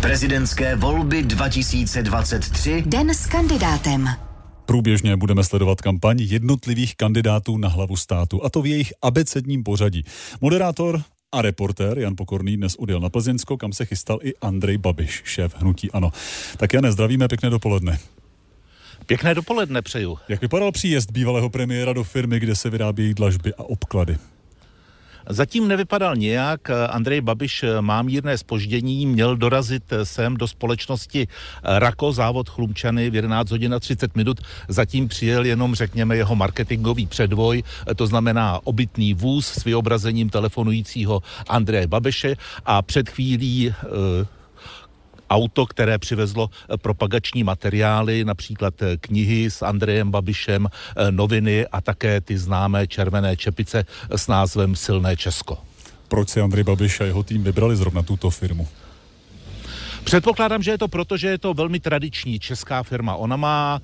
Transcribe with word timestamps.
Prezidentské 0.00 0.76
volby 0.76 1.22
2023. 1.22 2.84
Den 2.86 3.10
s 3.14 3.26
kandidátem. 3.26 4.08
Průběžně 4.66 5.16
budeme 5.16 5.44
sledovat 5.44 5.80
kampaň 5.80 6.18
jednotlivých 6.20 6.96
kandidátů 6.96 7.56
na 7.56 7.68
hlavu 7.68 7.96
státu, 7.96 8.44
a 8.44 8.50
to 8.50 8.62
v 8.62 8.66
jejich 8.66 8.92
abecedním 9.02 9.64
pořadí. 9.64 10.04
Moderátor 10.40 11.02
a 11.32 11.42
reportér 11.42 11.98
Jan 11.98 12.16
Pokorný 12.16 12.56
dnes 12.56 12.74
odjel 12.74 13.00
na 13.00 13.08
Plzeňsko, 13.08 13.56
kam 13.56 13.72
se 13.72 13.84
chystal 13.84 14.18
i 14.22 14.34
Andrej 14.36 14.78
Babiš, 14.78 15.22
šéf 15.24 15.54
Hnutí 15.56 15.90
Ano. 15.90 16.10
Tak 16.56 16.72
Jane, 16.72 16.92
zdravíme, 16.92 17.28
pěkné 17.28 17.50
dopoledne. 17.50 17.98
Pěkné 19.06 19.34
dopoledne 19.34 19.82
přeju. 19.82 20.18
Jak 20.28 20.40
vypadal 20.40 20.72
příjezd 20.72 21.10
bývalého 21.10 21.50
premiéra 21.50 21.92
do 21.92 22.04
firmy, 22.04 22.40
kde 22.40 22.56
se 22.56 22.70
vyrábějí 22.70 23.14
dlažby 23.14 23.54
a 23.54 23.62
obklady? 23.62 24.16
Zatím 25.28 25.68
nevypadal 25.68 26.16
nějak. 26.16 26.70
Andrej 26.90 27.20
Babiš 27.20 27.64
má 27.80 28.02
mírné 28.02 28.38
spoždění, 28.38 29.06
měl 29.06 29.36
dorazit 29.36 29.82
sem 30.02 30.36
do 30.36 30.48
společnosti 30.48 31.28
Rako, 31.64 32.12
závod 32.12 32.48
Chlumčany 32.48 33.10
v 33.10 33.14
11 33.14 33.50
hodin 33.50 33.74
a 33.74 33.80
30 33.80 34.16
minut. 34.16 34.40
Zatím 34.68 35.08
přijel 35.08 35.44
jenom, 35.44 35.74
řekněme, 35.74 36.16
jeho 36.16 36.36
marketingový 36.36 37.06
předvoj, 37.06 37.62
to 37.96 38.06
znamená 38.06 38.60
obytný 38.64 39.14
vůz 39.14 39.46
s 39.46 39.64
vyobrazením 39.64 40.30
telefonujícího 40.30 41.22
Andreje 41.48 41.86
Babiše 41.86 42.36
a 42.64 42.82
před 42.82 43.08
chvílí 43.08 43.74
auto, 45.30 45.66
které 45.66 45.98
přivezlo 45.98 46.50
eh, 46.50 46.76
propagační 46.76 47.44
materiály, 47.44 48.24
například 48.24 48.82
eh, 48.82 48.96
knihy 48.96 49.50
s 49.50 49.62
Andrejem 49.62 50.10
Babišem, 50.10 50.66
eh, 50.66 51.12
noviny 51.12 51.66
a 51.66 51.80
také 51.80 52.20
ty 52.20 52.38
známé 52.38 52.86
červené 52.86 53.36
čepice 53.36 53.84
s 54.10 54.28
názvem 54.28 54.76
Silné 54.76 55.16
Česko. 55.16 55.58
Proč 56.08 56.28
si 56.28 56.40
Andrej 56.40 56.64
Babiš 56.64 57.00
a 57.00 57.04
jeho 57.04 57.22
tým 57.22 57.44
vybrali 57.44 57.76
zrovna 57.76 58.02
tuto 58.02 58.30
firmu? 58.30 58.68
Předpokládám, 60.08 60.62
že 60.62 60.70
je 60.70 60.78
to 60.78 60.88
proto, 60.88 61.16
že 61.16 61.28
je 61.28 61.38
to 61.38 61.54
velmi 61.54 61.80
tradiční 61.80 62.38
česká 62.38 62.82
firma. 62.82 63.14
Ona 63.14 63.36
má 63.36 63.80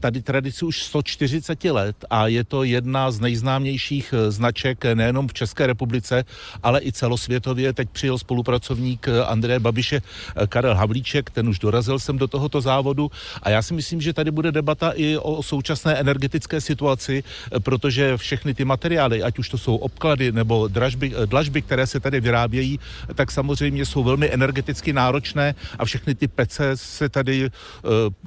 tady 0.00 0.22
tradici 0.22 0.64
už 0.64 0.82
140 0.82 1.64
let 1.64 1.96
a 2.10 2.26
je 2.26 2.44
to 2.44 2.64
jedna 2.64 3.10
z 3.10 3.20
nejznámějších 3.20 4.14
eh, 4.16 4.30
značek 4.30 4.84
eh, 4.84 4.94
nejenom 4.94 5.28
v 5.28 5.34
České 5.34 5.66
republice, 5.66 6.24
ale 6.62 6.80
i 6.82 6.92
celosvětově. 6.92 7.72
Teď 7.72 7.90
přijel 7.90 8.18
spolupracovník 8.18 9.08
eh, 9.08 9.24
Andreje 9.24 9.60
Babiše 9.60 10.02
Karel 10.48 10.74
Havlíček, 10.74 11.30
ten 11.30 11.48
už 11.48 11.58
dorazil 11.58 11.98
sem 11.98 12.18
do 12.18 12.28
tohoto 12.28 12.60
závodu 12.60 13.10
a 13.42 13.50
já 13.50 13.62
si 13.62 13.74
myslím, 13.74 14.00
že 14.00 14.12
tady 14.12 14.30
bude 14.30 14.52
debata 14.52 14.90
i 14.90 15.16
o 15.16 15.42
současné 15.42 15.94
energetické 15.94 16.60
situaci, 16.60 17.24
protože 17.58 18.16
všechny 18.16 18.54
ty 18.54 18.64
materiály, 18.64 19.22
ať 19.22 19.38
už 19.38 19.48
to 19.48 19.58
jsou 19.58 19.76
obklady 19.76 20.32
nebo 20.32 20.68
dražby, 20.68 21.12
dlažby, 21.26 21.62
které 21.62 21.86
se 21.86 22.00
tady 22.00 22.20
vyrábějí, 22.20 22.80
tak 23.14 23.30
samozřejmě 23.30 23.86
jsou 23.86 24.04
velmi 24.04 24.32
energeticky 24.32 24.92
náročné 24.92 25.45
a 25.78 25.84
všechny 25.84 26.14
ty 26.14 26.28
pece 26.28 26.76
se 26.76 27.08
tady, 27.08 27.50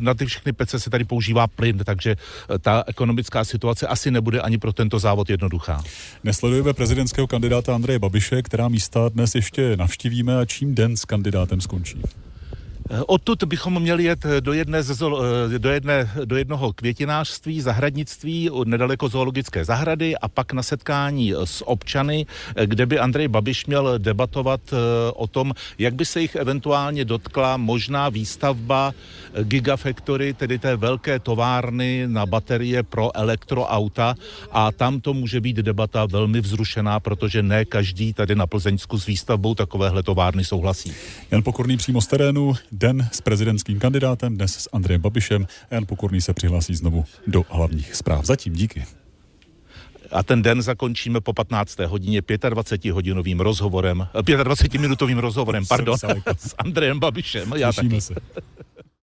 na 0.00 0.14
ty 0.14 0.26
všechny 0.26 0.52
pece 0.52 0.80
se 0.80 0.90
tady 0.90 1.04
používá 1.04 1.46
plyn, 1.46 1.78
takže 1.78 2.10
eh, 2.10 2.58
ta 2.58 2.84
ekonomická 2.86 3.44
situace 3.44 3.86
asi 3.86 4.10
nebude 4.10 4.40
ani 4.40 4.58
pro 4.58 4.72
tento 4.72 4.98
závod 4.98 5.30
jednoduchá. 5.30 5.82
Nesledujeme 6.24 6.72
prezidentského 6.72 7.26
kandidáta 7.26 7.74
Andreje 7.74 7.98
Babiše, 7.98 8.42
která 8.42 8.68
místa 8.68 9.08
dnes 9.08 9.34
ještě 9.34 9.76
navštívíme 9.76 10.38
a 10.38 10.44
čím 10.44 10.74
den 10.74 10.96
s 10.96 11.04
kandidátem 11.04 11.60
skončí. 11.60 12.02
Odtud 13.06 13.44
bychom 13.44 13.82
měli 13.82 14.04
jet 14.04 14.26
do, 14.40 14.52
jedné 14.52 14.82
ze, 14.82 15.04
do, 15.58 15.70
jedné, 15.70 16.10
do 16.24 16.36
jednoho 16.36 16.72
květinářství, 16.72 17.60
zahradnictví 17.60 18.50
nedaleko 18.64 19.08
zoologické 19.08 19.64
zahrady 19.64 20.16
a 20.16 20.28
pak 20.28 20.52
na 20.52 20.62
setkání 20.62 21.34
s 21.44 21.68
občany, 21.68 22.26
kde 22.64 22.86
by 22.86 22.98
Andrej 22.98 23.28
Babiš 23.28 23.66
měl 23.66 23.98
debatovat 23.98 24.60
eh, 24.72 24.76
o 25.14 25.26
tom, 25.26 25.52
jak 25.78 25.94
by 25.94 26.04
se 26.04 26.20
jich 26.20 26.34
eventuálně 26.34 27.04
dotkla 27.04 27.56
možná 27.56 28.08
výstavba 28.08 28.92
Gigafactory, 29.42 30.34
tedy 30.34 30.58
té 30.58 30.76
velké 30.76 31.18
továrny 31.18 32.04
na 32.06 32.26
baterie 32.26 32.82
pro 32.82 33.16
elektroauta 33.16 34.14
a 34.50 34.72
tam 34.72 35.00
to 35.00 35.14
může 35.14 35.40
být 35.40 35.56
debata 35.56 36.06
velmi 36.06 36.40
vzrušená, 36.40 37.00
protože 37.00 37.42
ne 37.42 37.64
každý 37.64 38.12
tady 38.12 38.34
na 38.34 38.46
Plzeňsku 38.46 38.98
s 38.98 39.06
výstavbou 39.06 39.54
takovéhle 39.54 40.02
továrny 40.02 40.44
souhlasí. 40.44 40.92
Jan 41.30 41.42
Pokorný 41.42 41.76
přímo 41.76 42.00
z 42.00 42.06
terénu, 42.06 42.54
den 42.82 43.08
s 43.12 43.20
prezidentským 43.20 43.78
kandidátem, 43.78 44.34
dnes 44.34 44.54
s 44.54 44.68
Andrejem 44.72 45.00
Babišem. 45.00 45.46
Jan 45.70 45.86
Pokorný 45.86 46.20
se 46.20 46.34
přihlásí 46.34 46.74
znovu 46.74 47.04
do 47.26 47.44
hlavních 47.50 47.94
zpráv. 47.94 48.24
Zatím 48.24 48.52
díky. 48.52 48.84
A 50.10 50.22
ten 50.22 50.42
den 50.42 50.62
zakončíme 50.62 51.20
po 51.20 51.32
15. 51.32 51.78
hodině 51.78 52.20
25-hodinovým 52.20 53.40
rozhovorem, 53.40 54.08
25-minutovým 54.14 55.18
rozhovorem, 55.18 55.64
pardon, 55.68 55.98
s 56.36 56.54
Andrejem 56.58 57.00
Babišem. 57.00 57.52
Já 57.56 57.72
taky. 57.72 58.00
se. 58.00 58.14